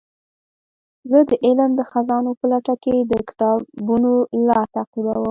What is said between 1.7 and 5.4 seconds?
د خزانو په لټه کې د کتابونو لار تعقیبوم.